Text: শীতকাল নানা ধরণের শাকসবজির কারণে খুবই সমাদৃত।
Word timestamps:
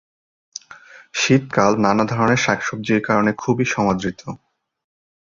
শীতকাল 1.13 1.71
নানা 1.85 2.03
ধরণের 2.11 2.39
শাকসবজির 2.45 3.01
কারণে 3.07 3.31
খুবই 3.33 3.65
সমাদৃত। 3.73 4.21